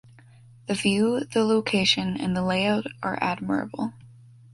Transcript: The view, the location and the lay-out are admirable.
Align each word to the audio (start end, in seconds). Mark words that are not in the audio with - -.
The 0.65 0.73
view, 0.73 1.25
the 1.25 1.43
location 1.43 2.19
and 2.19 2.35
the 2.35 2.41
lay-out 2.41 2.87
are 3.03 3.19
admirable. 3.21 3.93